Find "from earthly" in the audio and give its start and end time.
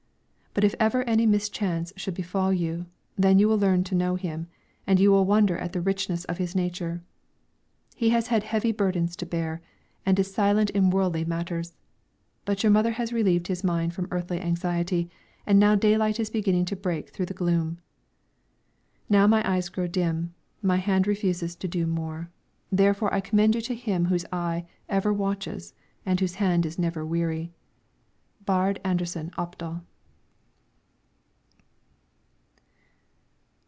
13.93-14.41